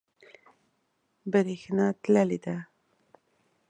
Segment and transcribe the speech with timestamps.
[1.31, 2.55] بریښنا تللی ده